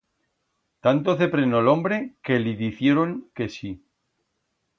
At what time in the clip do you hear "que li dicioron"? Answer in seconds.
2.31-3.15